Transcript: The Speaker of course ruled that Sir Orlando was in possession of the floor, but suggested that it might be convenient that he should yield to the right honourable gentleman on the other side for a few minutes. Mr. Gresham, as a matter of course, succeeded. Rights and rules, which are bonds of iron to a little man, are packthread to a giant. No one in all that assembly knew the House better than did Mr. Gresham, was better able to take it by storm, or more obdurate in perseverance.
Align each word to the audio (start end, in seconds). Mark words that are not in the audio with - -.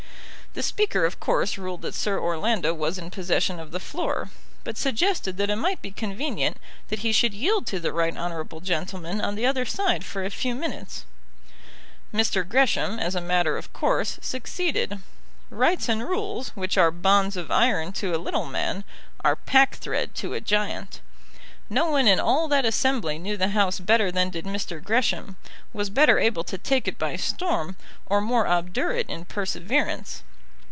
The 0.53 0.61
Speaker 0.61 1.05
of 1.05 1.17
course 1.17 1.57
ruled 1.57 1.81
that 1.83 1.95
Sir 1.95 2.19
Orlando 2.19 2.73
was 2.73 2.97
in 2.97 3.09
possession 3.09 3.57
of 3.57 3.71
the 3.71 3.79
floor, 3.79 4.31
but 4.65 4.75
suggested 4.75 5.37
that 5.37 5.49
it 5.49 5.55
might 5.55 5.81
be 5.81 5.91
convenient 5.91 6.57
that 6.89 6.99
he 6.99 7.13
should 7.13 7.33
yield 7.33 7.65
to 7.67 7.79
the 7.79 7.93
right 7.93 8.17
honourable 8.17 8.59
gentleman 8.59 9.21
on 9.21 9.35
the 9.35 9.45
other 9.45 9.63
side 9.63 10.03
for 10.03 10.25
a 10.25 10.29
few 10.29 10.53
minutes. 10.53 11.05
Mr. 12.13 12.45
Gresham, 12.45 12.99
as 12.99 13.15
a 13.15 13.21
matter 13.21 13.55
of 13.55 13.71
course, 13.71 14.19
succeeded. 14.21 14.99
Rights 15.49 15.87
and 15.87 16.03
rules, 16.03 16.49
which 16.49 16.77
are 16.77 16.91
bonds 16.91 17.37
of 17.37 17.49
iron 17.49 17.93
to 17.93 18.13
a 18.13 18.17
little 18.19 18.45
man, 18.45 18.83
are 19.23 19.37
packthread 19.37 20.15
to 20.15 20.33
a 20.33 20.41
giant. 20.41 20.99
No 21.69 21.87
one 21.89 22.09
in 22.09 22.19
all 22.19 22.49
that 22.49 22.65
assembly 22.65 23.17
knew 23.17 23.37
the 23.37 23.55
House 23.55 23.79
better 23.79 24.11
than 24.11 24.29
did 24.29 24.43
Mr. 24.43 24.83
Gresham, 24.83 25.37
was 25.71 25.89
better 25.89 26.19
able 26.19 26.43
to 26.43 26.57
take 26.57 26.89
it 26.89 26.97
by 26.99 27.15
storm, 27.15 27.77
or 28.05 28.19
more 28.19 28.47
obdurate 28.47 29.07
in 29.09 29.23
perseverance. 29.23 30.23